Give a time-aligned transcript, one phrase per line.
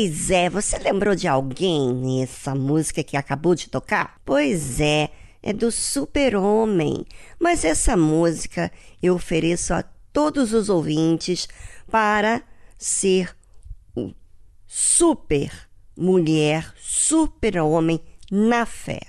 [0.00, 4.14] Pois é, você lembrou de alguém nessa música que acabou de tocar?
[4.24, 5.10] Pois é,
[5.42, 7.04] é do Super-Homem,
[7.36, 8.70] mas essa música
[9.02, 11.48] eu ofereço a todos os ouvintes
[11.90, 12.44] para
[12.78, 13.36] ser
[13.96, 14.14] o
[14.68, 15.50] super
[15.96, 19.00] mulher, super-homem na fé.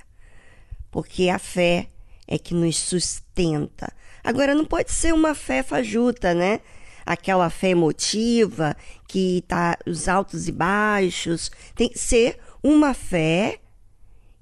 [0.89, 1.88] Porque a fé
[2.27, 3.94] é que nos sustenta.
[4.24, 6.62] Agora, não pode ser uma fé fajuta, né?
[7.09, 8.77] Aquela fé emotiva,
[9.07, 11.50] que tá os altos e baixos.
[11.73, 13.59] Tem que ser uma fé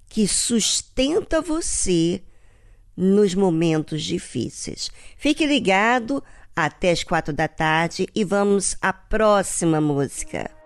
[0.10, 2.22] que sustenta você
[2.96, 4.90] nos momentos difíceis.
[5.16, 6.24] Fique ligado
[6.56, 10.57] até as quatro da tarde e vamos à próxima música.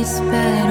[0.00, 0.69] Espera um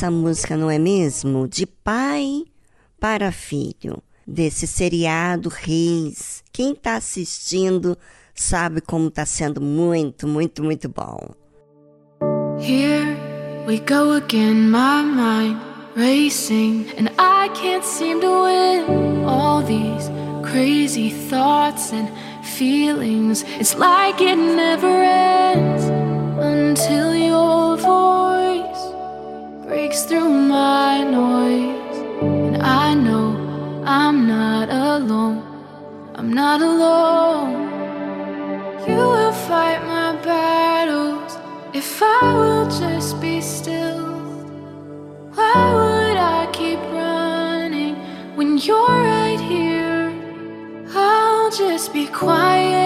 [0.00, 1.46] essa música, não é mesmo?
[1.46, 2.44] De pai
[2.98, 6.42] para filho, desse seriado Reis.
[6.50, 7.98] Quem está assistindo
[8.34, 11.34] sabe como está sendo muito, muito, muito bom.
[12.58, 13.14] Here
[13.66, 15.58] we go again, my mind
[15.94, 20.10] racing, and I can't seem to win all these
[20.42, 22.08] crazy thoughts and
[22.42, 23.44] feelings.
[23.58, 25.84] It's like it never ends
[26.38, 27.29] until breaks
[30.10, 31.98] through my noise.
[32.20, 33.28] And I know
[33.86, 35.38] I'm not alone.
[36.16, 37.52] I'm not alone.
[38.88, 41.38] You will fight my battles
[41.72, 44.02] if I will just be still.
[45.36, 47.94] Why would I keep running
[48.34, 50.10] when you're right here?
[50.92, 52.79] I'll just be quiet.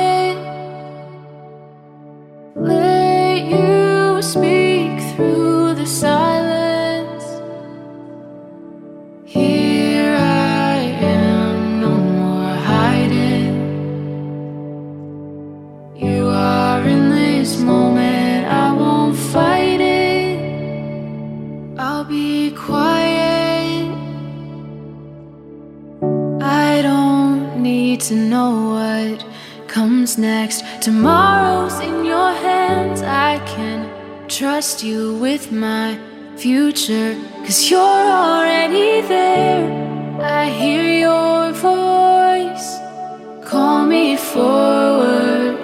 [28.08, 29.25] To know what
[29.66, 30.62] comes next.
[30.82, 33.00] Tomorrow's in your hands.
[33.00, 33.88] I can
[34.28, 35.99] trust you with my
[36.37, 39.64] future, cause you're already there.
[40.20, 42.66] I hear your voice,
[43.49, 45.56] call me forward.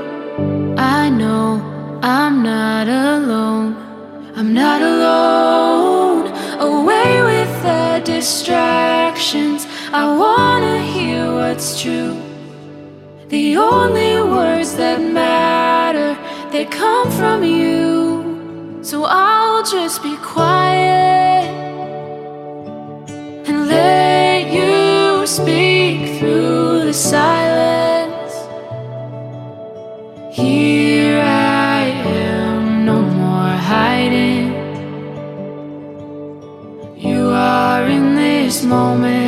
[0.78, 1.60] I know
[2.02, 3.76] I'm not alone.
[4.34, 6.28] I'm not alone.
[6.60, 9.66] Away with the distractions.
[9.92, 12.19] I wanna hear what's true.
[13.30, 16.18] The only words that matter,
[16.50, 18.80] they come from you.
[18.82, 21.46] So I'll just be quiet
[23.46, 28.34] and let you speak through the silence.
[30.34, 31.84] Here I
[32.24, 34.46] am, no more hiding.
[36.96, 39.19] You are in this moment,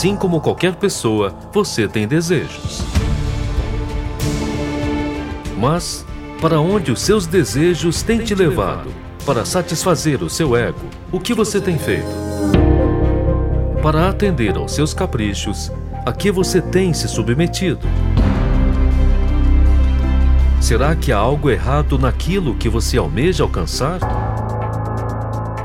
[0.00, 2.80] Assim como qualquer pessoa, você tem desejos.
[5.58, 6.06] Mas,
[6.40, 8.90] para onde os seus desejos têm te levado?
[9.26, 12.08] Para satisfazer o seu ego, o que você tem feito?
[13.82, 15.70] Para atender aos seus caprichos,
[16.06, 17.86] a que você tem se submetido?
[20.62, 23.98] Será que há algo errado naquilo que você almeja alcançar?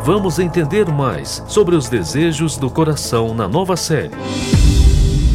[0.05, 4.13] Vamos entender mais sobre os desejos do coração na nova série.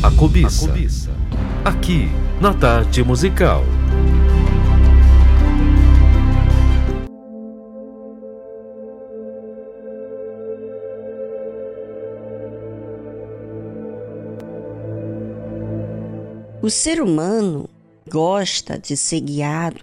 [0.00, 0.72] A cobiça.
[1.64, 2.08] Aqui,
[2.40, 3.64] na Tarde Musical.
[16.62, 17.68] O ser humano
[18.08, 19.80] gosta de ser guiado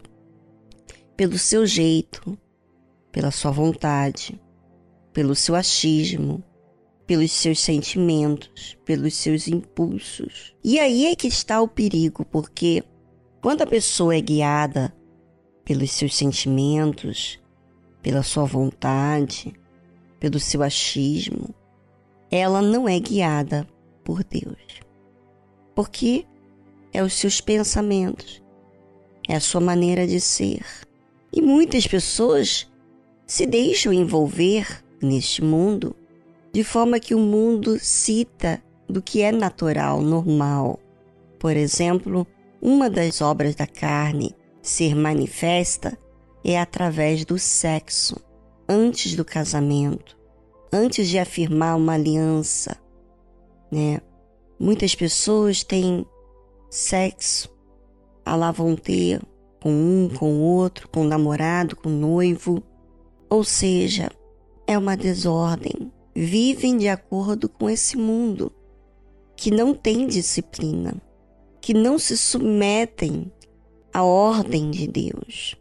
[1.17, 2.37] pelo seu jeito,
[3.11, 4.39] pela sua vontade,
[5.17, 6.43] pelo seu achismo,
[7.07, 10.55] pelos seus sentimentos, pelos seus impulsos.
[10.63, 12.83] E aí é que está o perigo, porque
[13.41, 14.95] quando a pessoa é guiada
[15.65, 17.39] pelos seus sentimentos,
[18.03, 19.55] pela sua vontade,
[20.19, 21.49] pelo seu achismo,
[22.29, 23.67] ela não é guiada
[24.03, 24.81] por Deus.
[25.73, 26.27] Porque
[26.93, 28.39] é os seus pensamentos,
[29.27, 30.63] é a sua maneira de ser.
[31.33, 32.71] E muitas pessoas
[33.25, 35.95] se deixam envolver neste mundo
[36.51, 40.79] de forma que o mundo cita do que é natural, normal.
[41.39, 42.25] Por exemplo,
[42.61, 45.97] uma das obras da carne ser manifesta
[46.43, 48.17] é através do sexo,
[48.67, 50.17] antes do casamento,
[50.71, 52.77] antes de afirmar uma aliança,
[53.71, 53.99] né?
[54.59, 56.05] Muitas pessoas têm
[56.69, 57.55] sexo,
[58.25, 59.21] a lá vão ter
[59.61, 62.63] com um, com o outro, com o namorado, com o noivo.
[63.29, 64.09] Ou seja,
[64.67, 65.91] é uma desordem.
[66.13, 68.51] Vivem de acordo com esse mundo
[69.35, 71.01] que não tem disciplina,
[71.61, 73.31] que não se submetem
[73.93, 75.55] à ordem de Deus.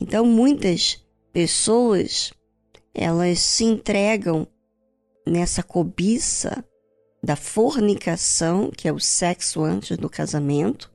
[0.00, 1.02] Então, muitas
[1.32, 2.32] pessoas
[2.94, 4.46] elas se entregam
[5.26, 6.64] nessa cobiça
[7.22, 10.92] da fornicação, que é o sexo antes do casamento.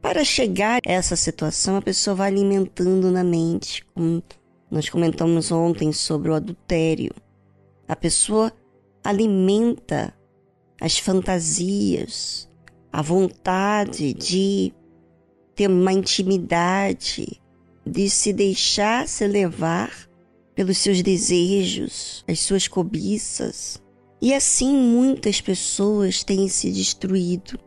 [0.00, 4.22] Para chegar a essa situação, a pessoa vai alimentando na mente, como
[4.74, 7.14] nós comentamos ontem sobre o adultério.
[7.86, 8.52] A pessoa
[9.04, 10.12] alimenta
[10.80, 12.50] as fantasias,
[12.92, 14.74] a vontade de
[15.54, 17.40] ter uma intimidade,
[17.86, 19.92] de se deixar se levar
[20.56, 23.80] pelos seus desejos, as suas cobiças.
[24.20, 27.60] E assim muitas pessoas têm se destruído,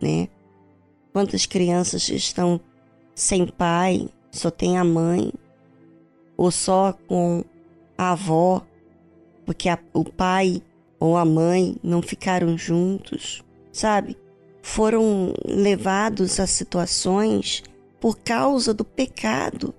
[0.00, 0.28] né?
[1.12, 2.58] Quantas crianças estão
[3.14, 5.30] sem pai, só tem a mãe,
[6.36, 7.44] ou só com
[7.96, 8.62] a avó,
[9.44, 10.62] porque a, o pai
[10.98, 14.16] ou a mãe não ficaram juntos, sabe?
[14.62, 17.62] Foram levados a situações
[18.00, 19.74] por causa do pecado,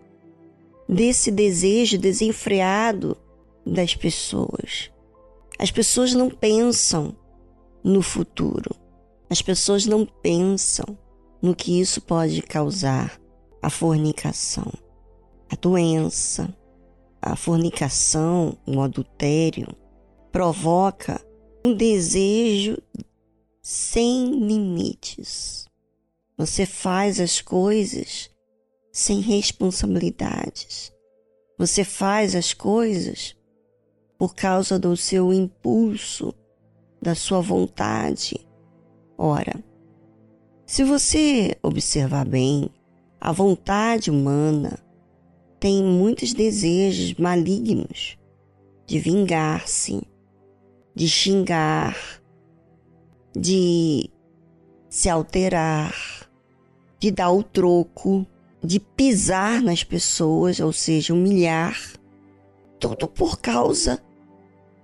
[0.87, 3.17] desse desejo desenfreado
[3.65, 4.91] das pessoas.
[5.57, 7.15] As pessoas não pensam
[7.83, 8.75] no futuro.
[9.29, 10.97] As pessoas não pensam
[11.41, 13.19] no que isso pode causar
[13.61, 14.71] a fornicação,
[15.49, 16.53] a doença,
[17.21, 19.67] a fornicação, o adultério,
[20.31, 21.19] provoca
[21.65, 22.77] um desejo
[23.61, 25.67] sem limites.
[26.37, 28.29] Você faz as coisas
[28.91, 30.93] sem responsabilidades.
[31.57, 33.35] Você faz as coisas
[34.17, 36.33] por causa do seu impulso,
[37.01, 38.45] da sua vontade.
[39.17, 39.63] Ora,
[40.65, 42.69] se você observar bem,
[43.19, 44.84] a vontade humana
[45.59, 48.17] tem muitos desejos malignos
[48.85, 50.01] de vingar-se,
[50.93, 51.97] de xingar,
[53.35, 54.09] de
[54.89, 55.95] se alterar,
[56.99, 58.25] de dar o troco,
[58.63, 61.77] de pisar nas pessoas, ou seja, humilhar,
[62.79, 64.01] tudo por causa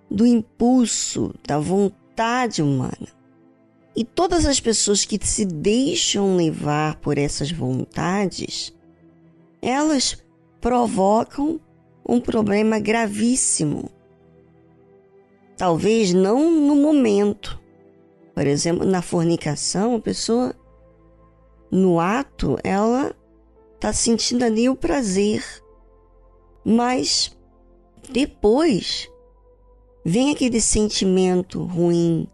[0.09, 3.07] do impulso, da vontade humana.
[3.95, 8.73] E todas as pessoas que se deixam levar por essas vontades,
[9.61, 10.20] elas
[10.61, 11.59] provocam
[12.07, 13.89] um problema gravíssimo.
[15.57, 17.59] Talvez não no momento.
[18.33, 20.55] Por exemplo, na fornicação, a pessoa,
[21.69, 23.13] no ato, ela
[23.75, 25.43] está sentindo ali o prazer.
[26.63, 27.35] Mas
[28.09, 29.09] depois
[30.05, 32.27] vem aquele sentimento ruim,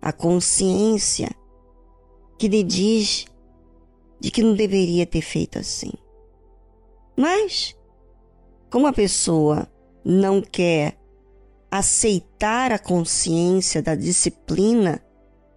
[0.00, 1.30] a consciência
[2.38, 3.26] que lhe diz
[4.20, 5.92] de que não deveria ter feito assim.
[7.16, 7.76] Mas,
[8.70, 9.68] como a pessoa
[10.04, 10.98] não quer
[11.70, 15.04] aceitar a consciência da disciplina,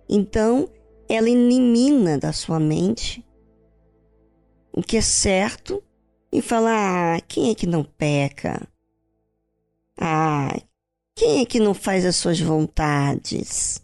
[0.09, 0.69] então
[1.09, 3.25] ela elimina da sua mente
[4.71, 5.83] o que é certo
[6.31, 8.67] e fala: ah, quem é que não peca?
[9.99, 10.55] Ah,
[11.15, 13.83] quem é que não faz as suas vontades?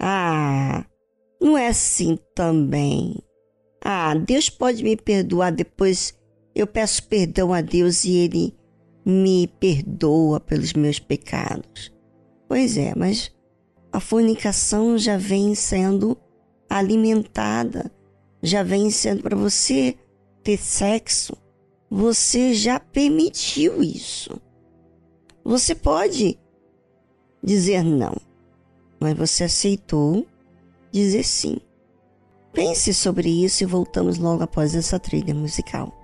[0.00, 0.84] Ah,
[1.40, 3.22] não é assim também.
[3.80, 6.17] Ah, Deus pode me perdoar depois.
[6.58, 8.52] Eu peço perdão a Deus e Ele
[9.06, 11.92] me perdoa pelos meus pecados.
[12.48, 13.30] Pois é, mas
[13.92, 16.18] a fornicação já vem sendo
[16.68, 17.92] alimentada,
[18.42, 19.96] já vem sendo para você
[20.42, 21.36] ter sexo.
[21.88, 24.36] Você já permitiu isso.
[25.44, 26.36] Você pode
[27.40, 28.16] dizer não,
[28.98, 30.26] mas você aceitou
[30.90, 31.58] dizer sim.
[32.52, 35.97] Pense sobre isso e voltamos logo após essa trilha musical.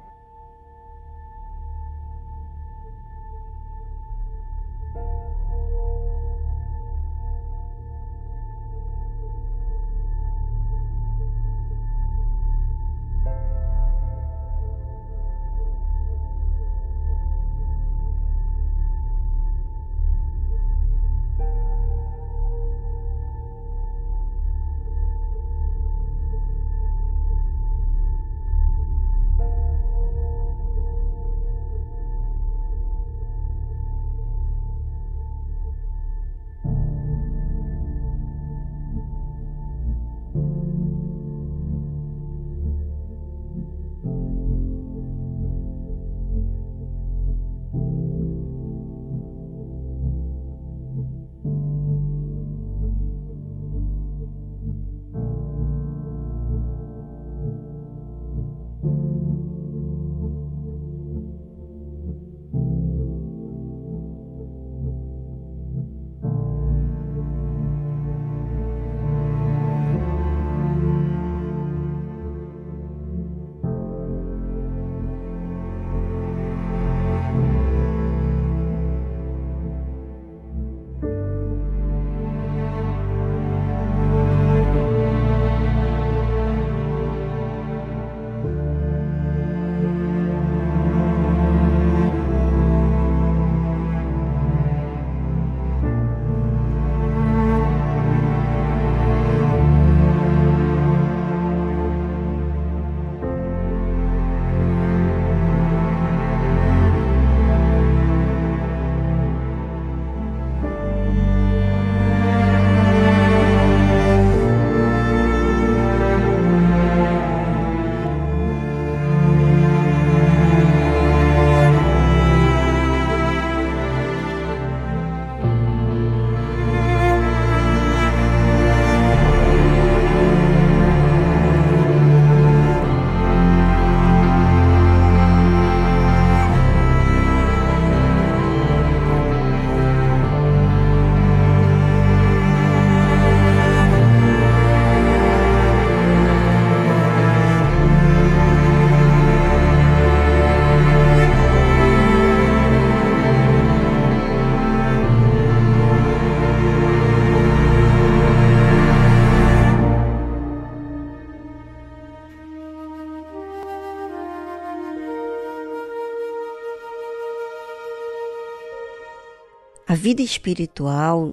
[170.04, 171.32] Vida espiritual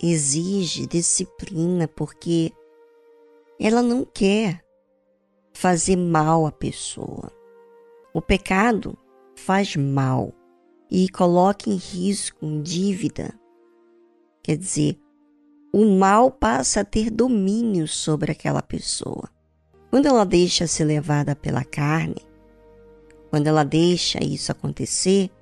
[0.00, 2.52] exige disciplina porque
[3.58, 4.64] ela não quer
[5.52, 7.32] fazer mal à pessoa.
[8.14, 8.96] O pecado
[9.34, 10.32] faz mal
[10.88, 13.34] e coloca em risco, em dívida.
[14.44, 14.96] Quer dizer,
[15.74, 19.28] o mal passa a ter domínio sobre aquela pessoa.
[19.90, 22.24] Quando ela deixa ser levada pela carne,
[23.28, 25.32] quando ela deixa isso acontecer,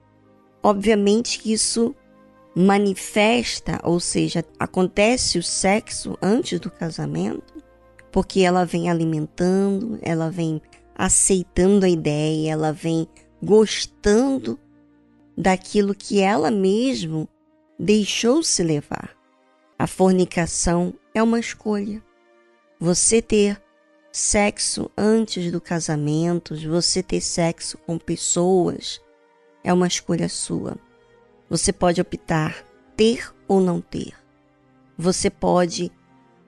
[0.62, 1.95] obviamente que isso
[2.59, 7.53] manifesta, ou seja, acontece o sexo antes do casamento,
[8.11, 10.62] porque ela vem alimentando, ela vem
[10.95, 13.07] aceitando a ideia, ela vem
[13.42, 14.59] gostando
[15.37, 17.29] daquilo que ela mesmo
[17.79, 19.14] deixou se levar.
[19.79, 22.03] A fornicação é uma escolha.
[22.81, 23.62] Você ter
[24.11, 28.99] sexo antes do casamento, você ter sexo com pessoas,
[29.62, 30.86] é uma escolha sua.
[31.49, 32.65] Você pode optar
[32.97, 34.15] ter ou não ter.
[34.99, 35.93] Você pode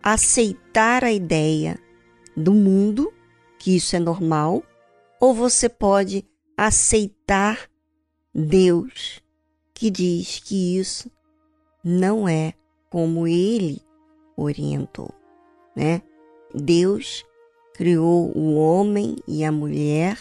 [0.03, 1.79] aceitar a ideia
[2.37, 3.13] do mundo,
[3.59, 4.63] que isso é normal,
[5.21, 6.25] ou você pode
[6.57, 7.69] aceitar
[8.35, 9.23] Deus,
[9.75, 11.11] que diz que isso
[11.85, 12.55] não é
[12.91, 13.83] como ele
[14.37, 15.13] orientou,
[15.77, 16.03] né?
[16.55, 17.25] Deus
[17.75, 20.19] criou o homem e a mulher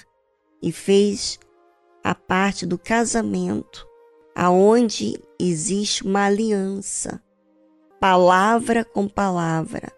[0.62, 1.40] e fez
[2.04, 3.87] a parte do casamento,
[4.40, 7.20] aonde existe uma aliança,
[8.00, 9.92] palavra com palavra.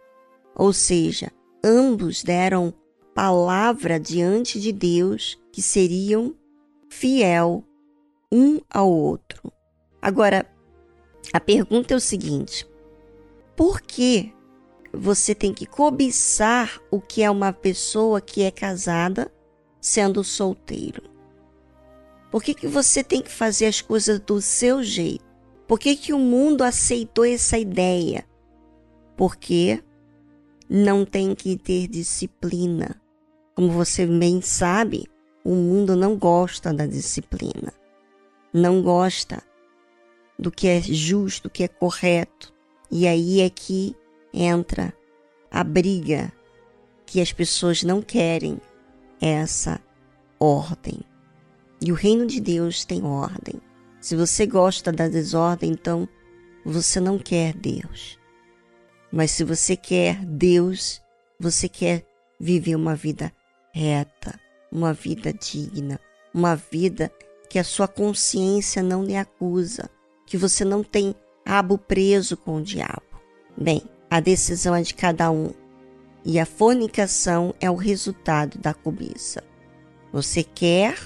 [0.55, 1.29] Ou seja,
[1.61, 2.73] ambos deram
[3.13, 6.33] palavra diante de Deus que seriam
[6.89, 7.65] fiel
[8.31, 9.51] um ao outro.
[10.01, 10.49] Agora,
[11.33, 12.65] a pergunta é o seguinte:
[13.57, 14.33] por que
[14.93, 19.29] você tem que cobiçar o que é uma pessoa que é casada
[19.81, 21.08] sendo solteiro?
[22.31, 25.25] Por que, que você tem que fazer as coisas do seu jeito?
[25.67, 28.25] Por que, que o mundo aceitou essa ideia?
[29.15, 29.83] Porque
[30.69, 33.01] não tem que ter disciplina.
[33.55, 35.07] Como você bem sabe,
[35.43, 37.73] o mundo não gosta da disciplina.
[38.53, 39.43] Não gosta
[40.37, 42.53] do que é justo, do que é correto.
[42.91, 43.95] E aí é que
[44.33, 44.93] entra
[45.51, 46.31] a briga
[47.05, 48.59] que as pessoas não querem
[49.19, 49.79] essa
[50.39, 50.99] ordem.
[51.81, 53.61] E o reino de Deus tem ordem.
[54.01, 56.07] Se você gosta da desordem, então
[56.65, 58.17] você não quer Deus.
[59.11, 61.01] Mas se você quer Deus,
[61.39, 62.05] você quer
[62.39, 63.31] viver uma vida
[63.73, 64.39] reta,
[64.71, 65.99] uma vida digna,
[66.33, 67.11] uma vida
[67.49, 69.89] que a sua consciência não lhe acusa,
[70.27, 71.15] que você não tem
[71.45, 73.01] rabo preso com o diabo.
[73.57, 75.51] Bem, a decisão é de cada um
[76.23, 79.43] e a fornicação é o resultado da cobiça.
[80.11, 80.97] Você quer,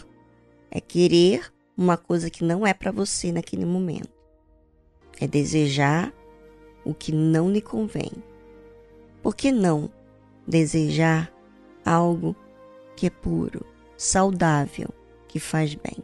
[0.75, 4.09] é querer uma coisa que não é para você naquele momento.
[5.21, 6.11] É desejar
[6.83, 8.11] o que não lhe convém.
[9.21, 9.87] Por que não
[10.47, 11.31] desejar
[11.85, 12.35] algo
[12.95, 13.63] que é puro,
[13.95, 14.89] saudável,
[15.27, 16.03] que faz bem?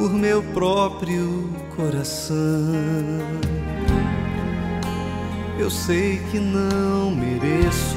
[0.00, 2.34] por meu próprio coração.
[5.58, 7.96] Eu sei que não mereço.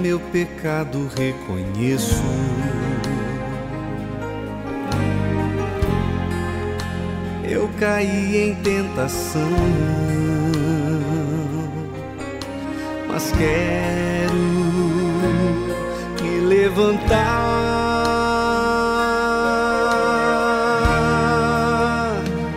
[0.00, 2.24] Meu pecado reconheço.
[7.44, 9.42] Eu caí em tentação
[13.08, 14.55] mas quero
[16.76, 17.16] levantar.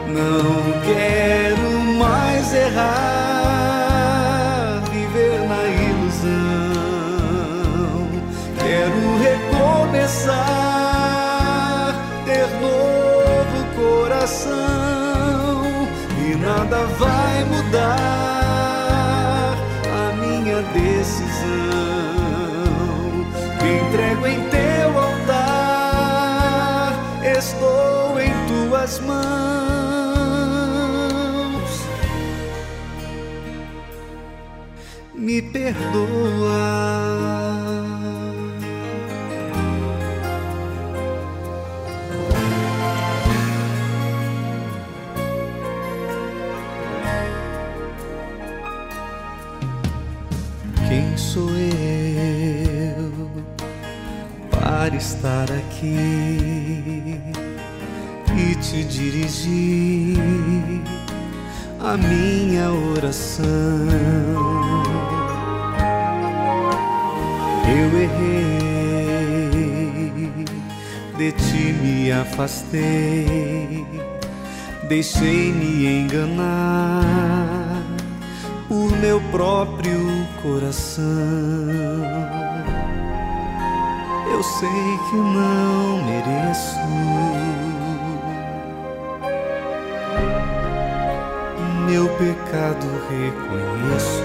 [0.08, 3.74] Não quero mais errar,
[4.92, 6.30] viver na ilusão.
[8.60, 10.36] Quero recomeçar,
[12.26, 15.64] ter novo coração
[16.20, 17.19] e nada vai
[28.90, 29.20] tuas mãos.
[35.14, 36.90] Me perdoa.
[51.18, 53.12] sou eu
[54.50, 56.19] para estar aqui
[59.00, 60.20] dirigir
[61.80, 63.46] a minha oração.
[67.66, 69.56] Eu errei,
[71.18, 73.86] de ti me afastei,
[74.90, 77.82] deixei-me enganar
[78.68, 81.06] por meu próprio coração.
[84.30, 87.29] Eu sei que não mereço.
[92.20, 94.24] Pecado reconheço.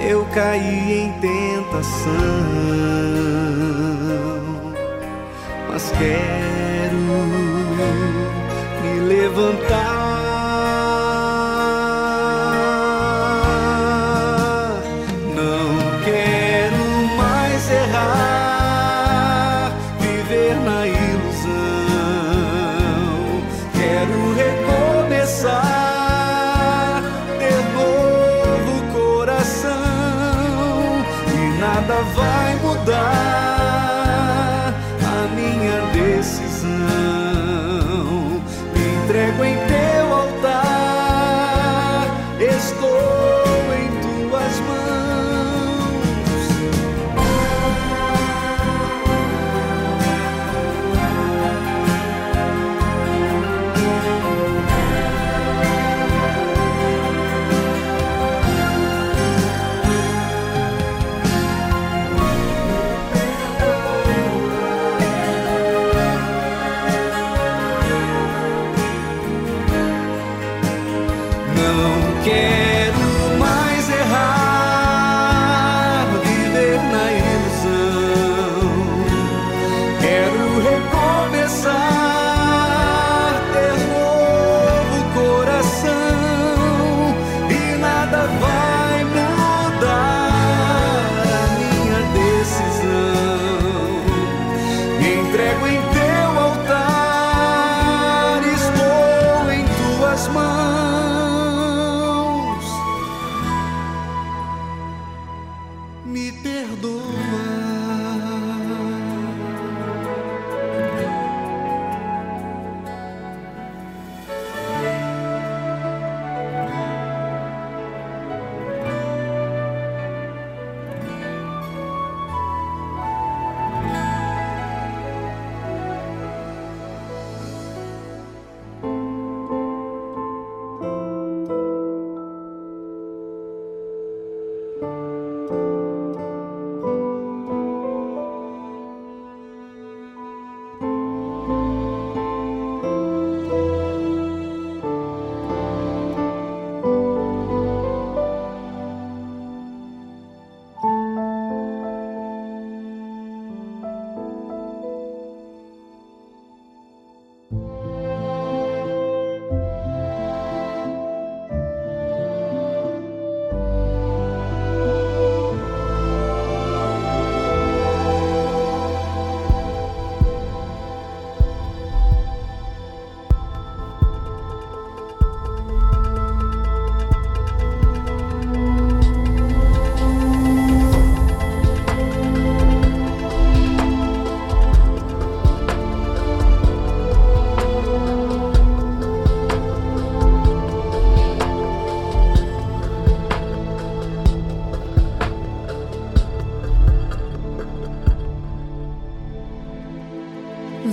[0.00, 2.10] Eu caí em tentação,
[5.68, 6.96] mas quero
[8.82, 9.97] me levantar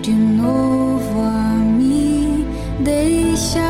[0.00, 2.46] de novo a me
[2.78, 3.60] deixar.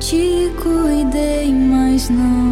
[0.00, 2.45] Te cuidei, mas não.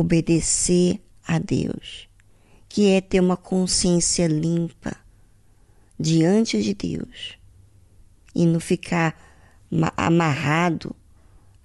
[0.00, 2.08] Obedecer a Deus,
[2.68, 4.96] que é ter uma consciência limpa
[5.98, 7.38] diante de Deus
[8.34, 9.16] e não ficar
[9.96, 10.94] amarrado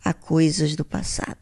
[0.03, 1.34] a coisas do passado.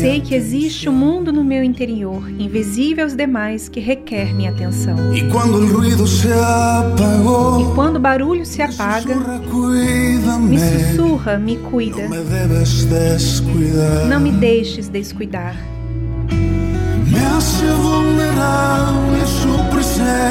[0.00, 5.14] Sei que existe um mundo no meu interior, invisível aos demais, que requer minha atenção.
[5.14, 9.14] E quando o ruído se apagou, e quando o barulho se apaga,
[10.40, 12.08] me sussurra, me cuida.
[14.08, 15.56] Não me deixes descuidar.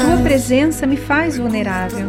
[0.06, 2.08] Tua presença me faz vulnerável,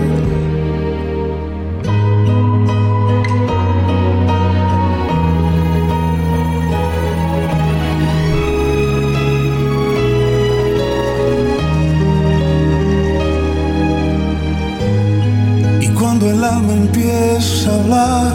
[17.81, 18.33] Hablar,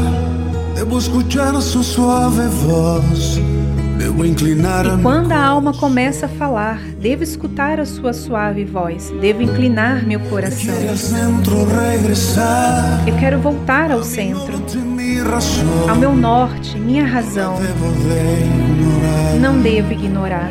[0.75, 3.41] debo escuchar su suave voz.
[3.99, 10.07] E quando a alma começa a falar, devo escutar a sua suave voz, devo inclinar
[10.07, 10.75] meu coração.
[13.07, 14.63] Eu quero voltar ao centro,
[15.89, 17.57] ao meu norte, minha razão.
[19.41, 20.51] Não devo ignorar.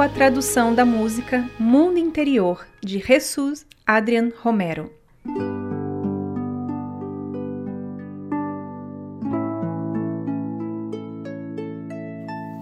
[0.00, 4.90] A tradução da música Mundo Interior, de Jesus Adrian Romero.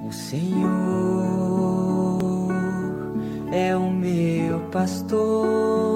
[0.05, 0.69] O Senhor
[3.53, 5.88] é o meu pastor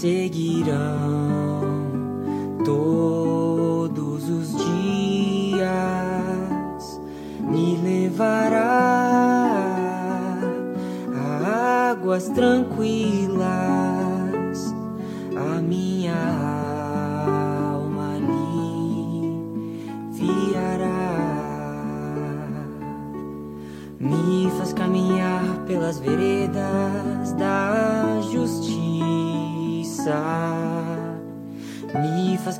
[0.00, 1.90] seguirão
[2.64, 5.60] todos os dias,
[7.42, 8.60] me levará
[11.14, 12.79] a águas tranquilas,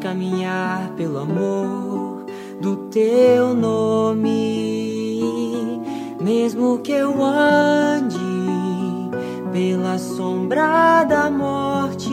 [0.00, 2.24] caminhar pelo amor
[2.60, 5.20] do teu nome.
[6.20, 8.18] Mesmo que eu ande
[9.52, 12.12] pela sombra da morte,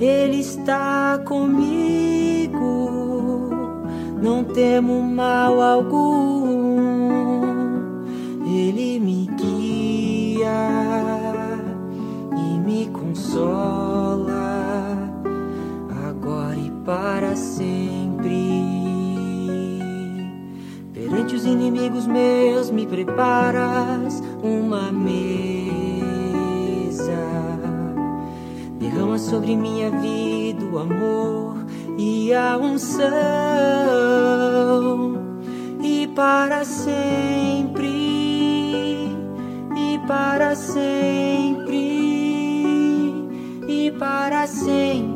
[0.00, 2.56] Ele está comigo.
[4.22, 7.06] Não temo mal algum
[8.48, 10.96] ele me guia
[12.92, 13.85] consola,
[21.46, 25.26] inimigos meus, me preparas uma mesa.
[28.78, 31.64] Derrama sobre minha vida o amor
[31.98, 33.06] e a unção,
[35.82, 37.86] e para sempre,
[39.76, 41.76] e para sempre,
[43.66, 45.15] e para sempre,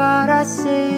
[0.00, 0.89] para sempre,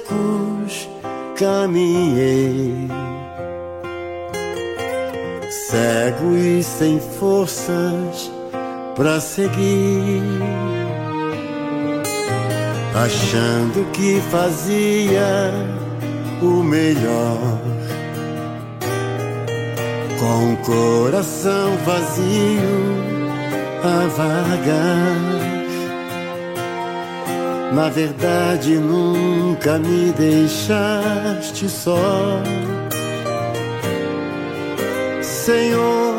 [0.00, 0.88] secos,
[1.36, 2.88] caminhei.
[5.68, 8.30] Cego e sem forças
[8.96, 10.22] para seguir
[12.94, 15.52] achando que fazia
[16.42, 17.60] o melhor.
[20.18, 23.10] Com o coração vazio
[23.82, 25.39] a vagar.
[27.72, 32.42] Na verdade, nunca me deixaste só.
[35.22, 36.16] Senhor,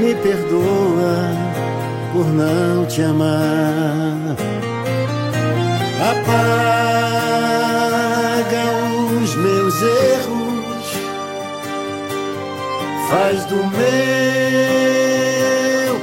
[0.00, 1.32] me perdoa
[2.12, 4.36] por não te amar.
[6.10, 7.04] Apaga
[9.22, 10.86] os meus erros,
[13.08, 13.94] faz do meu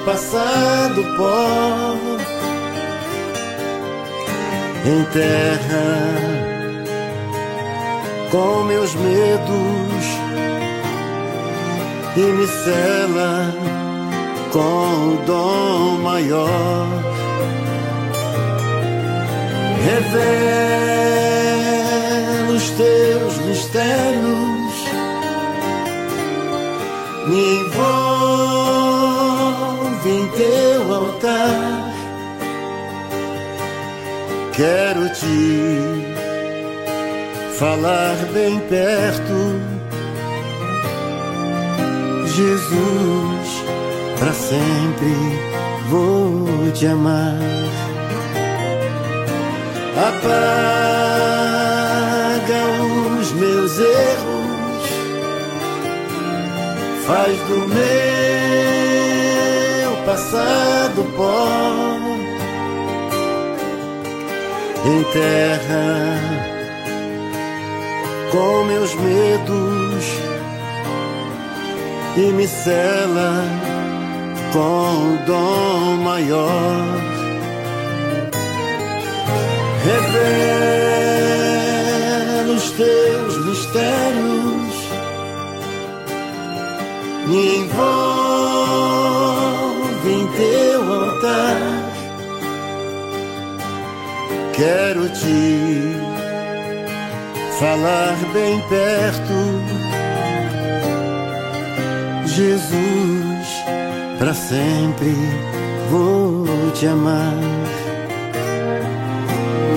[0.05, 2.10] passado pó,
[4.85, 6.41] enterra
[8.31, 10.05] com meus medos
[12.15, 13.53] e me cela
[14.51, 16.87] com o dom maior.
[19.83, 20.41] Revela
[22.53, 24.73] os teus mistérios,
[27.27, 28.09] me envolve
[30.09, 30.70] em teu
[34.61, 36.05] Quero te
[37.57, 39.59] falar bem perto,
[42.27, 43.63] Jesus,
[44.19, 45.15] para sempre
[45.89, 47.39] vou te amar.
[49.97, 50.61] Apaga
[53.19, 54.85] os meus erros,
[57.07, 57.81] faz do meu
[60.05, 61.80] passado pó,
[64.85, 66.19] enterra
[68.31, 70.05] com meus medos
[72.17, 73.45] e me cela
[74.53, 77.11] com o dom maior
[79.83, 81.31] revela
[82.53, 84.75] os teus mistérios,
[87.27, 87.81] me envolve
[90.11, 91.60] em teu altar.
[94.61, 95.97] Quero te
[97.57, 99.33] falar bem perto,
[102.27, 103.47] Jesus,
[104.19, 105.15] para sempre
[105.89, 106.45] vou
[106.75, 107.33] te amar.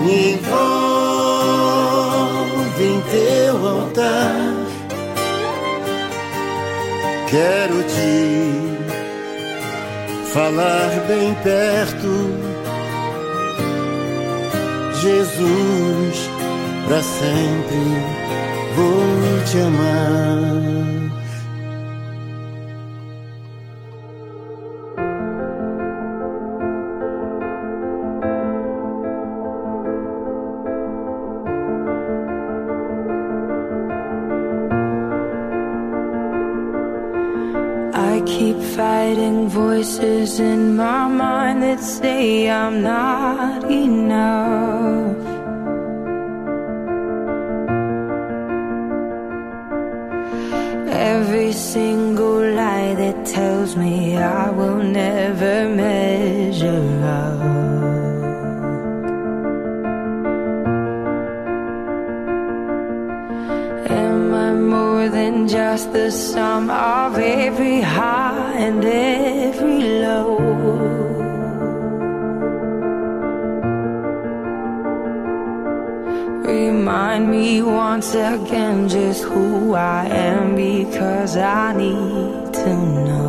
[0.05, 0.74] me envolve
[7.35, 8.63] Quero te
[10.31, 12.31] falar bem perto,
[15.01, 16.29] Jesus,
[16.87, 17.75] para sempre
[18.77, 21.24] vou te amar.
[39.85, 45.04] voices in my mind that say I'm not enough.
[77.95, 83.24] once again just who I am because I need to know.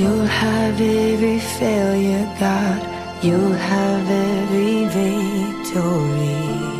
[0.00, 2.80] You'll have every failure, God.
[3.22, 6.79] You'll have every victory.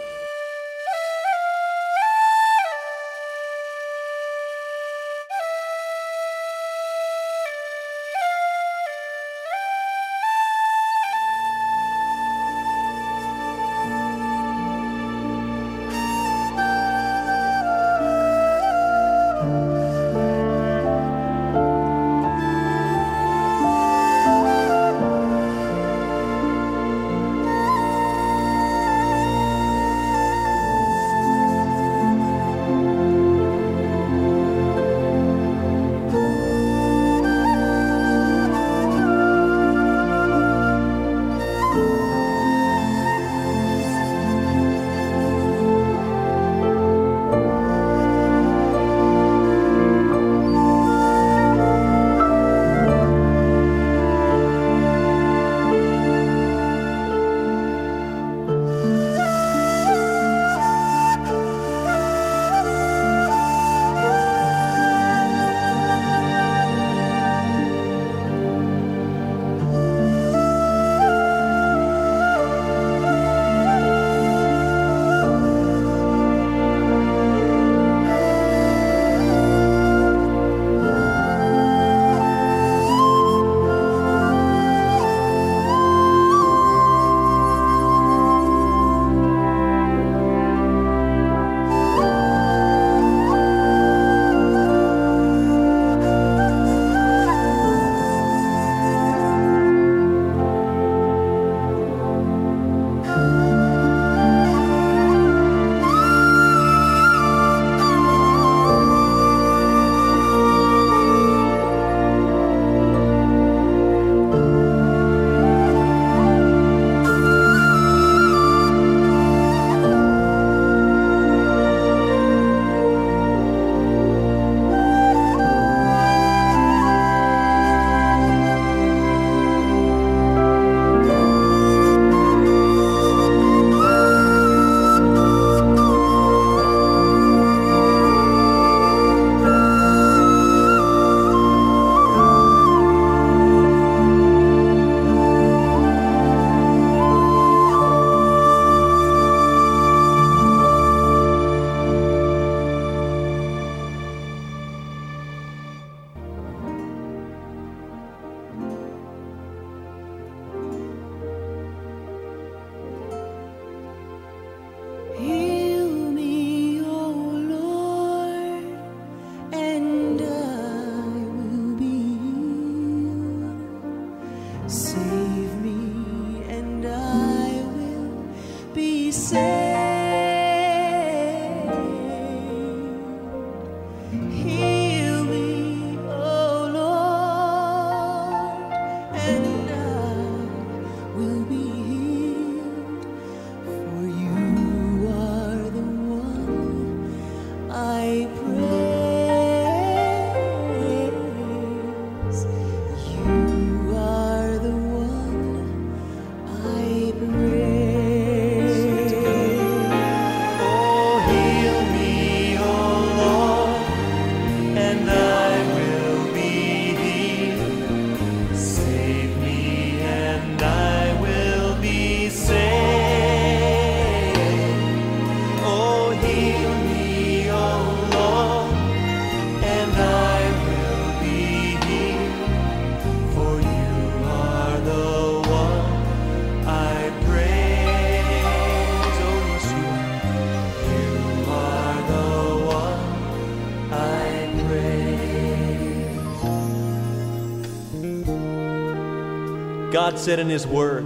[250.01, 251.05] God said in His Word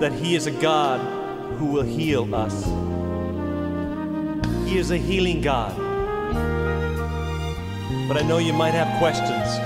[0.00, 1.00] that He is a God
[1.56, 2.66] who will heal us.
[4.68, 5.74] He is a healing God.
[8.06, 9.56] But I know you might have questions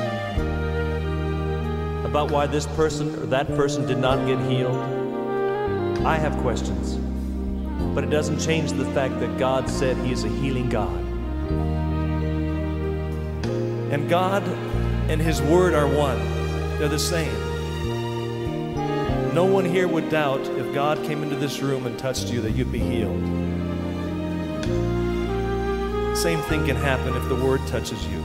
[2.06, 4.80] about why this person or that person did not get healed.
[6.06, 6.98] I have questions.
[7.96, 11.00] But it doesn't change the fact that God said He is a healing God.
[13.92, 14.44] And God
[15.10, 16.39] and His Word are one,
[16.80, 17.34] they're the same.
[19.34, 22.52] No one here would doubt if God came into this room and touched you that
[22.52, 23.20] you'd be healed.
[26.16, 28.22] Same thing can happen if the Word touches you.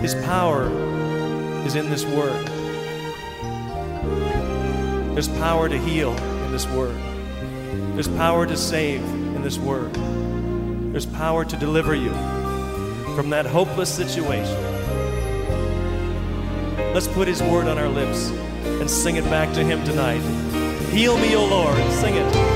[0.00, 0.70] His power
[1.66, 2.46] is in this Word.
[5.14, 6.94] There's power to heal in this Word.
[7.94, 9.92] There's power to save in this Word.
[10.92, 12.12] There's power to deliver you
[13.16, 14.75] from that hopeless situation.
[16.96, 18.30] Let's put His Word on our lips
[18.64, 20.22] and sing it back to Him tonight.
[20.94, 21.76] Heal me, O Lord.
[21.92, 22.55] Sing it.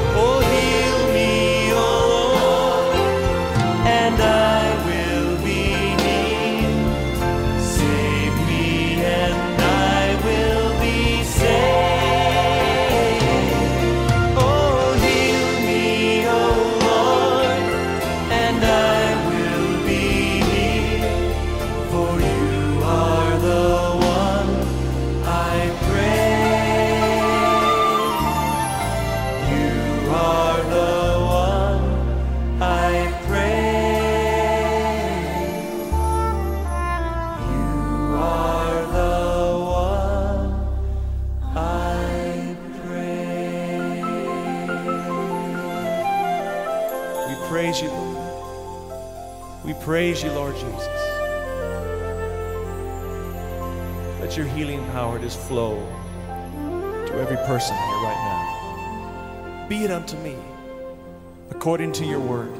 [55.51, 55.75] Flow
[57.09, 59.67] to every person here right now.
[59.69, 60.37] Be it unto me
[61.51, 62.60] according to your word.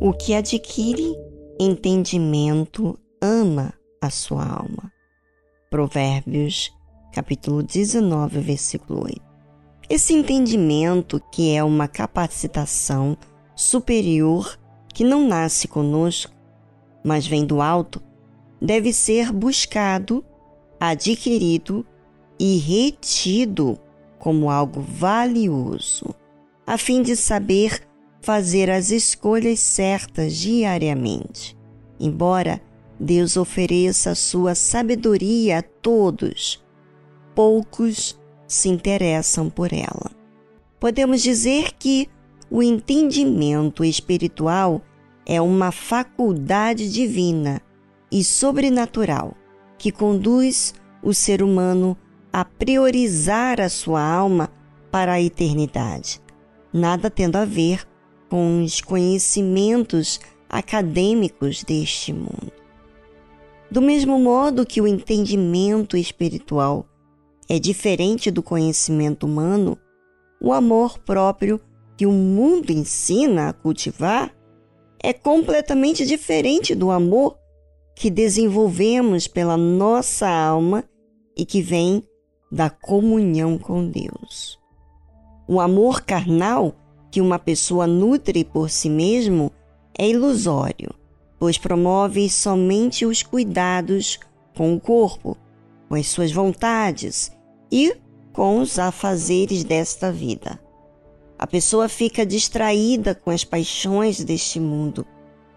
[0.00, 1.16] O que adquire
[1.58, 4.92] entendimento ama a sua alma.
[5.68, 6.72] Provérbios,
[7.12, 9.20] capítulo 19, versículo 8.
[9.90, 13.16] Esse entendimento, que é uma capacitação
[13.56, 14.56] superior
[14.94, 16.32] que não nasce conosco,
[17.04, 18.00] mas vem do alto,
[18.62, 20.24] deve ser buscado,
[20.78, 21.84] adquirido
[22.38, 23.76] e retido
[24.16, 26.14] como algo valioso,
[26.64, 27.87] a fim de saber
[28.20, 31.56] fazer as escolhas certas diariamente.
[31.98, 32.60] Embora
[32.98, 36.64] Deus ofereça sua sabedoria a todos,
[37.34, 40.10] poucos se interessam por ela.
[40.80, 42.08] Podemos dizer que
[42.50, 44.82] o entendimento espiritual
[45.26, 47.60] é uma faculdade divina
[48.10, 49.36] e sobrenatural
[49.76, 51.96] que conduz o ser humano
[52.32, 54.50] a priorizar a sua alma
[54.90, 56.20] para a eternidade,
[56.72, 57.87] nada tendo a ver
[58.28, 62.52] com os conhecimentos acadêmicos deste mundo.
[63.70, 66.86] Do mesmo modo que o entendimento espiritual
[67.48, 69.78] é diferente do conhecimento humano,
[70.40, 71.60] o amor próprio
[71.96, 74.34] que o mundo ensina a cultivar
[75.02, 77.36] é completamente diferente do amor
[77.94, 80.84] que desenvolvemos pela nossa alma
[81.36, 82.02] e que vem
[82.50, 84.58] da comunhão com Deus.
[85.48, 86.74] O amor carnal
[87.10, 89.50] que uma pessoa nutre por si mesmo
[89.98, 90.94] é ilusório,
[91.38, 94.18] pois promove somente os cuidados
[94.56, 95.36] com o corpo,
[95.88, 97.32] com as suas vontades
[97.70, 97.96] e
[98.32, 100.60] com os afazeres desta vida.
[101.38, 105.06] A pessoa fica distraída com as paixões deste mundo,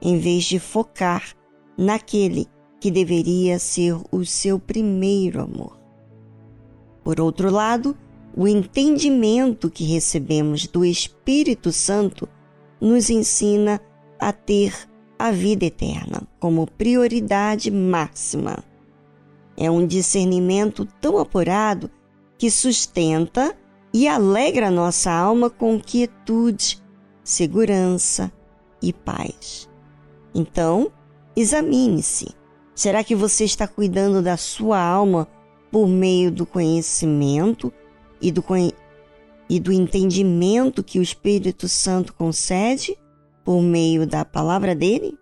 [0.02, 1.36] em vez de focar
[1.78, 2.48] naquele
[2.80, 5.80] que deveria ser o seu primeiro amor.
[7.04, 7.98] Por outro lado,
[8.36, 12.28] o entendimento que recebemos do Espírito Santo
[12.80, 13.82] nos ensina
[14.20, 14.74] a ter
[15.18, 18.64] a vida eterna como prioridade máxima.
[19.58, 21.92] É um discernimento tão apurado
[22.38, 23.56] que sustenta
[23.94, 26.82] e alegra nossa alma com quietude,
[27.24, 28.32] segurança
[28.82, 29.70] e paz.
[30.34, 30.92] Então,
[31.36, 32.30] examine-se.
[32.74, 35.28] Será que você está cuidando da sua alma
[35.72, 37.72] por meio do conhecimento
[38.22, 38.44] e do,
[39.50, 42.98] e do entendimento que o Espírito Santo concede
[43.44, 45.18] por meio da palavra dele?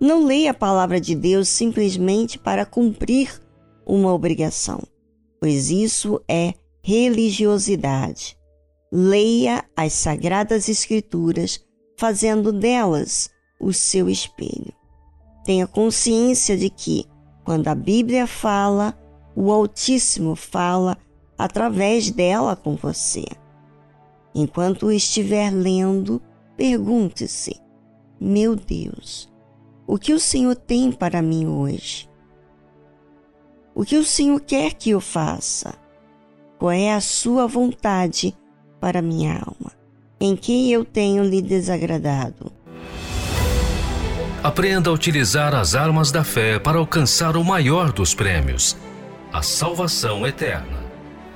[0.00, 3.40] Não leia a palavra de Deus simplesmente para cumprir
[3.86, 4.80] uma obrigação,
[5.40, 8.36] pois isso é religiosidade.
[8.92, 11.60] Leia as sagradas Escrituras,
[11.96, 14.72] fazendo delas o seu espelho.
[15.44, 17.04] Tenha consciência de que,
[17.44, 18.96] quando a Bíblia fala,
[19.34, 20.96] o Altíssimo fala
[21.38, 23.24] através dela com você.
[24.34, 26.20] Enquanto estiver lendo,
[26.56, 27.56] pergunte-se:
[28.20, 29.32] Meu Deus,
[29.86, 32.08] o que o Senhor tem para mim hoje?
[33.74, 35.74] O que o Senhor quer que eu faça?
[36.58, 38.36] Qual é a sua vontade
[38.80, 39.72] para minha alma?
[40.20, 42.50] Em que eu tenho lhe desagradado?
[44.42, 48.76] Aprenda a utilizar as armas da fé para alcançar o maior dos prêmios
[49.32, 50.77] a salvação eterna.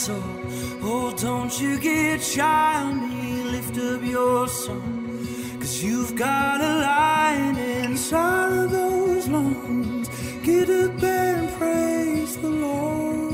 [0.00, 5.26] Oh, don't you get shy on me, lift up your song.
[5.58, 10.08] Cause you've got a lion inside of those lungs.
[10.44, 13.32] Get up and praise the Lord.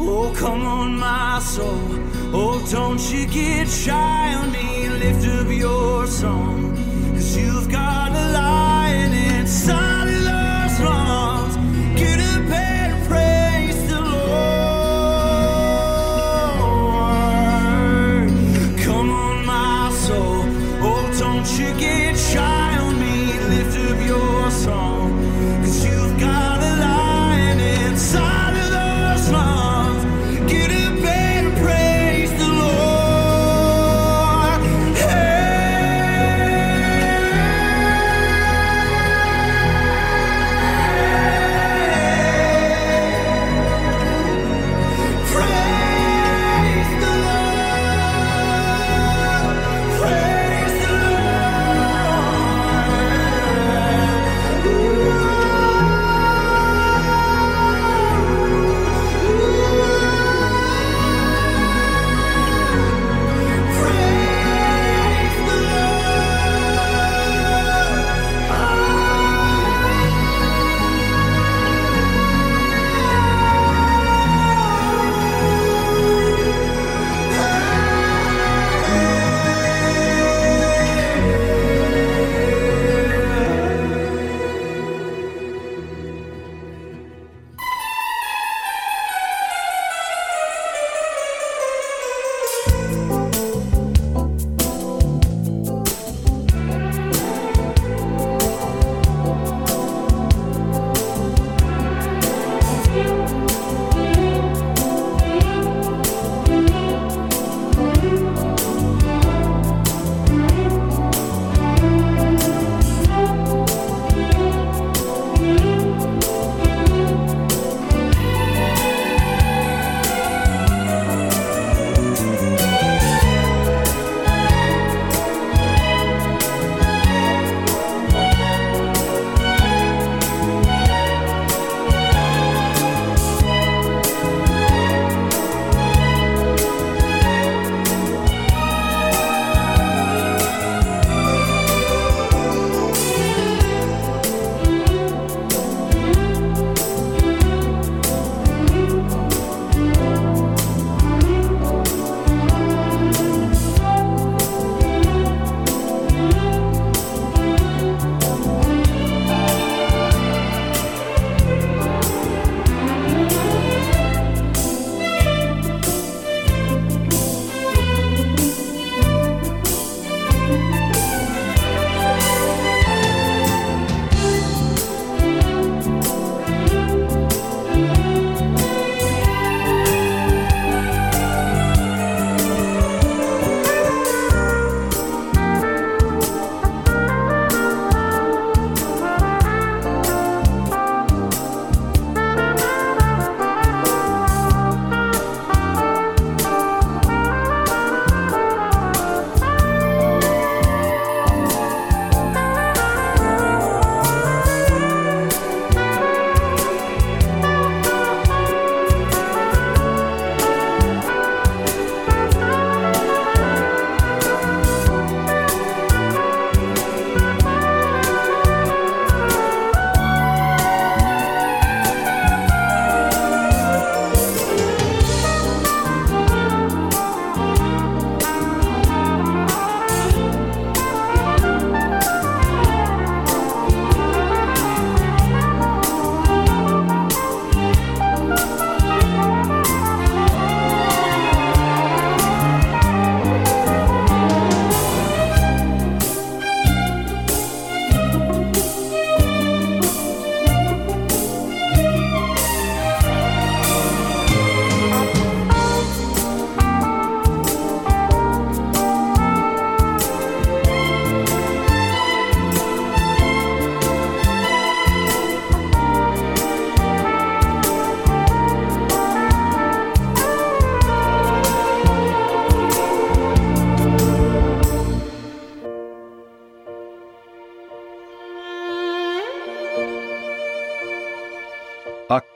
[0.00, 1.90] Oh, come on, my soul.
[2.32, 6.74] Oh, don't you get shy on me, lift up your song.
[7.12, 7.83] Cause you've got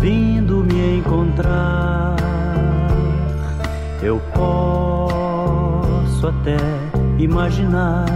[0.00, 2.16] Vindo me encontrar.
[4.02, 6.56] Eu posso até
[7.18, 8.06] imaginar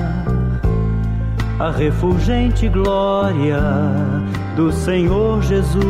[1.59, 3.61] a refulgente glória
[4.55, 5.83] do Senhor Jesus,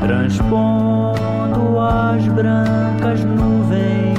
[0.00, 4.18] transpondo as brancas nuvens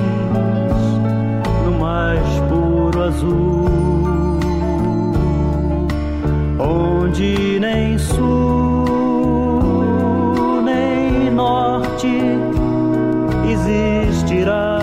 [1.65, 3.65] no mais puro azul,
[6.59, 8.64] onde nem sul
[13.51, 14.79] existirá.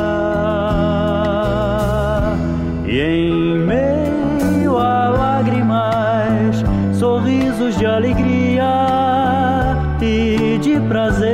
[2.87, 8.71] E em meio a lágrimas, sorrisos de alegria
[10.01, 11.31] e de prazer,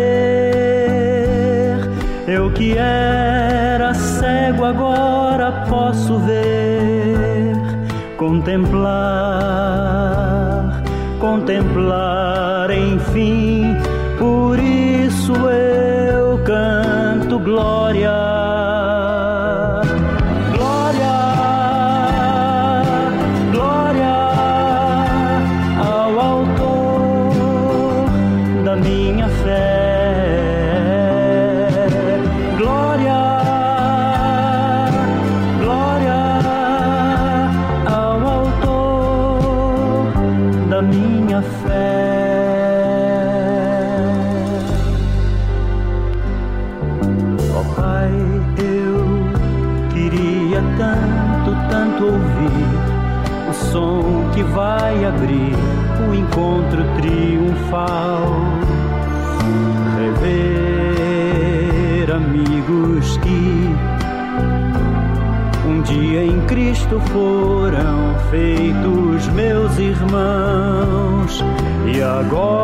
[2.27, 7.57] eu que era cego agora posso ver,
[8.17, 8.83] contemplar,
[11.19, 12.08] contemplar,
[57.69, 58.23] triunfal.
[60.21, 63.75] Rever amigos que
[65.67, 71.45] um dia em Cristo foram feitos meus irmãos
[71.95, 72.58] e agora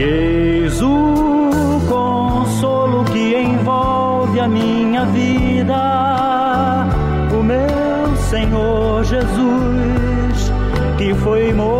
[0.00, 6.86] Eis o consolo que envolve a minha vida,
[7.36, 10.52] o meu Senhor Jesus,
[10.96, 11.77] que foi morto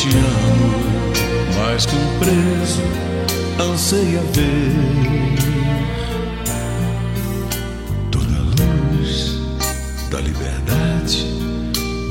[0.00, 0.80] te amo
[1.86, 2.82] que um preso
[3.60, 4.72] anseia ver
[8.10, 9.38] toda a luz
[10.10, 11.26] da liberdade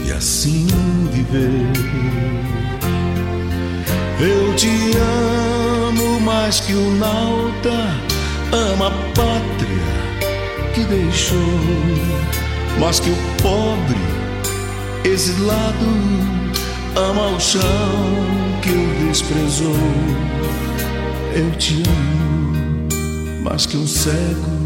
[0.06, 0.68] e assim
[1.12, 1.72] viver.
[4.20, 4.70] Eu te
[5.88, 7.74] amo mais que o nauta
[8.52, 11.38] ama a pátria que deixou,
[12.80, 13.98] mais que o pobre
[15.04, 16.39] exilado
[17.00, 17.62] ama o chão
[18.62, 19.76] que o desprezou.
[21.34, 22.20] Eu te amo
[23.42, 24.60] mais que um cego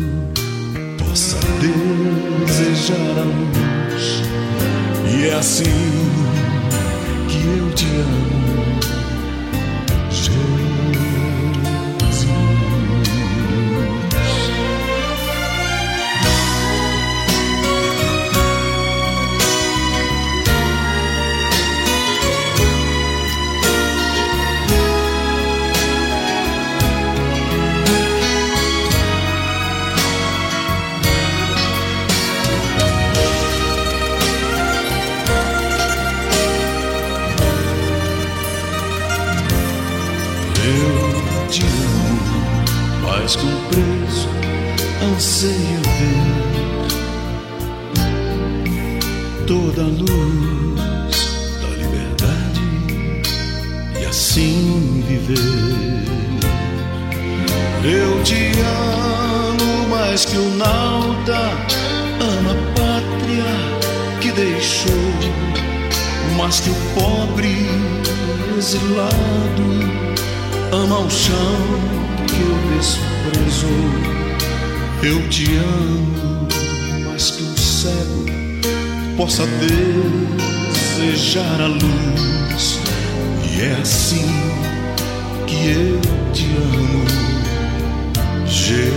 [0.98, 4.24] possa desejar a luz.
[5.12, 5.64] E é assim
[7.30, 8.73] que eu te amo,
[66.54, 67.66] mais que o pobre
[68.56, 69.64] exilado
[70.72, 71.58] ama o chão
[72.28, 73.90] que o desprezou.
[75.02, 76.48] Eu te amo
[77.06, 78.26] mais que um cego
[79.18, 79.48] possa
[81.02, 82.80] desejar a luz.
[83.52, 84.30] E é assim
[85.48, 86.00] que eu
[86.34, 87.04] te amo,
[88.46, 88.94] Jesus.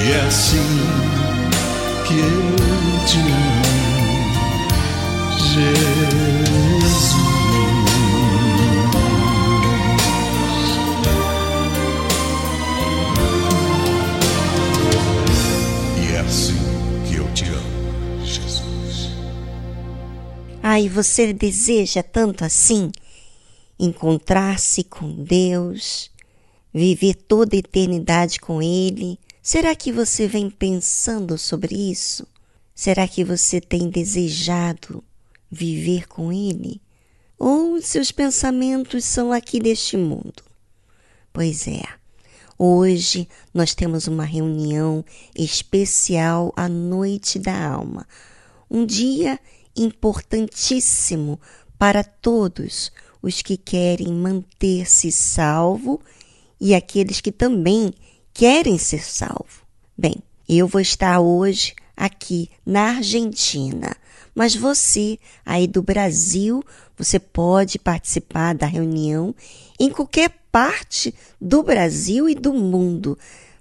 [0.00, 0.89] E é assim
[3.10, 3.18] te
[17.44, 19.10] amo, Jesus.
[20.62, 22.92] Ai, você deseja tanto assim
[23.76, 26.12] encontrar-se com Deus,
[26.72, 29.18] viver toda a eternidade com Ele?
[29.42, 32.24] Será que você vem pensando sobre isso?
[32.74, 35.04] Será que você tem desejado
[35.50, 36.80] viver com Ele?
[37.38, 40.42] Ou seus pensamentos são aqui deste mundo?
[41.32, 41.82] Pois é,
[42.58, 48.06] hoje nós temos uma reunião especial à noite da alma,
[48.70, 49.38] um dia
[49.76, 51.40] importantíssimo
[51.78, 52.92] para todos
[53.22, 56.00] os que querem manter-se salvo
[56.60, 57.92] e aqueles que também
[58.34, 59.64] querem ser salvo.
[59.96, 60.16] Bem,
[60.48, 63.94] eu vou estar hoje aqui na Argentina,
[64.34, 66.64] mas você aí do Brasil,
[66.96, 69.34] você pode participar da reunião
[69.78, 73.18] em qualquer parte do Brasil e do mundo.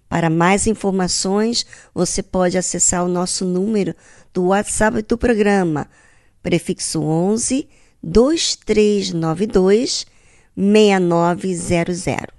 [0.08, 3.94] Para mais informações, você pode acessar o nosso número
[4.34, 5.90] do WhatsApp do programa,
[6.42, 7.68] prefixo 11
[8.02, 10.08] 2392
[10.56, 12.39] 6900.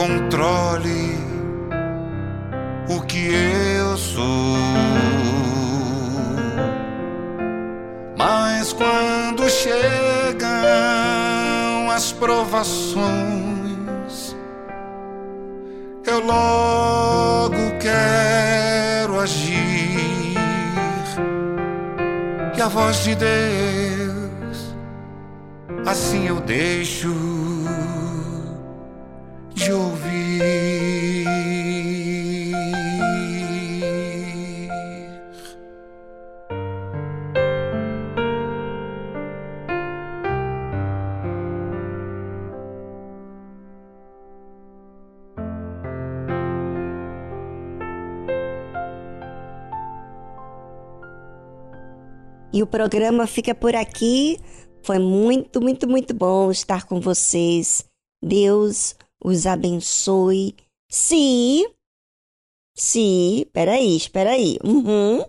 [0.00, 1.18] controle
[2.88, 4.24] o que eu sou.
[8.16, 10.48] Mas quando chegam
[11.90, 13.04] as provações,
[16.06, 20.34] eu logo quero agir
[22.56, 24.74] e a voz de Deus
[25.86, 27.59] assim eu deixo
[29.60, 30.30] de ouvir.
[52.52, 54.38] E o programa fica por aqui.
[54.82, 57.84] Foi muito, muito, muito bom estar com vocês.
[58.22, 60.54] Deus os abençoe.
[60.90, 61.68] Se.
[62.76, 63.48] Se.
[63.52, 64.58] Peraí, espera aí.
[64.64, 65.24] Uhum,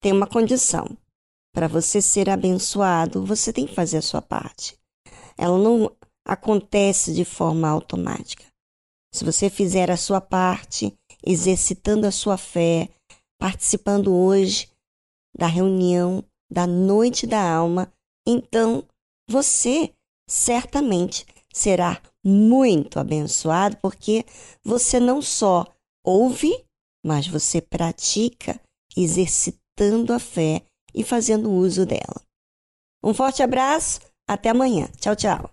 [0.00, 0.86] tem uma condição.
[1.54, 4.78] Para você ser abençoado, você tem que fazer a sua parte.
[5.36, 5.94] Ela não
[6.26, 8.44] acontece de forma automática.
[9.14, 12.88] Se você fizer a sua parte, exercitando a sua fé,
[13.38, 14.70] participando hoje
[15.36, 17.92] da reunião da Noite da Alma,
[18.26, 18.84] então
[19.28, 19.92] você
[20.28, 24.24] certamente será muito abençoado, porque
[24.64, 25.66] você não só
[26.04, 26.52] ouve,
[27.04, 28.60] mas você pratica,
[28.96, 30.62] exercitando a fé
[30.94, 32.22] e fazendo uso dela.
[33.02, 34.88] Um forte abraço, até amanhã.
[35.00, 35.50] Tchau, tchau.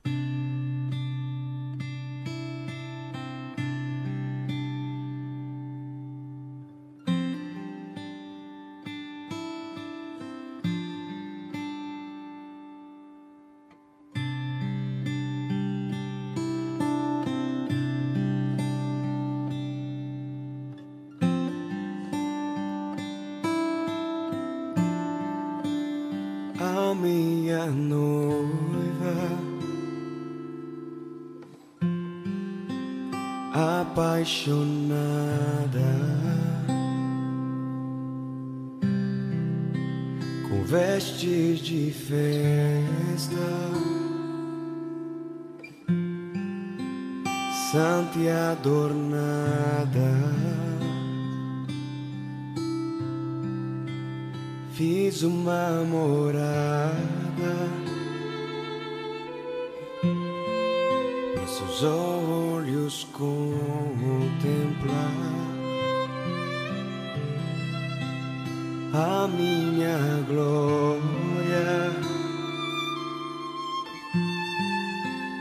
[69.40, 69.98] Minha
[70.28, 71.92] glória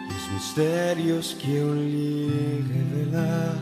[0.08, 3.58] e os mistérios que eu lhe revelar.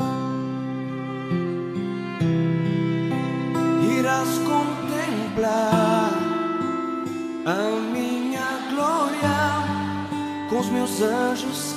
[3.99, 6.11] Irás contemplar
[7.47, 9.39] a minha glória
[10.51, 11.76] com os meus anjos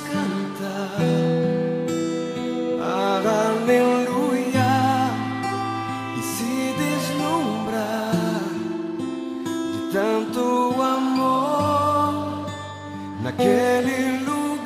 [13.40, 14.60] naquele lugar.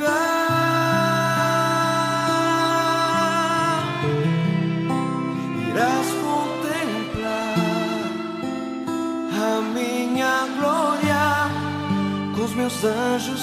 [5.70, 7.54] Irás contemplar
[9.32, 11.24] a minha glória
[12.34, 13.33] com os meus anjos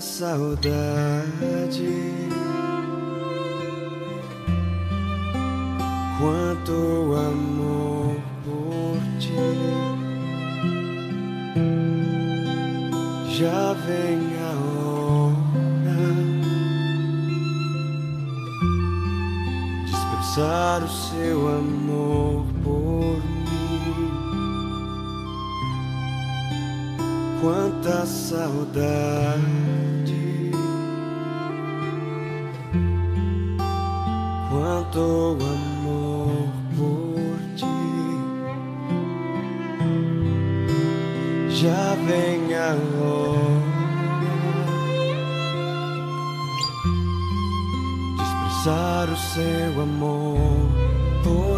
[0.00, 0.68] Saudade.
[6.20, 9.34] Quanto amor por ti.
[13.38, 15.38] Já vem a hora
[19.84, 24.12] De expressar o seu amor por mim.
[27.40, 29.57] Quanta saudade
[49.38, 50.68] seu amor
[51.22, 51.57] por